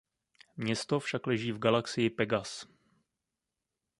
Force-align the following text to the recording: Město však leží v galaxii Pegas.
Město 0.57 0.99
však 0.99 1.27
leží 1.27 1.51
v 1.51 1.59
galaxii 1.59 2.09
Pegas. 2.09 2.67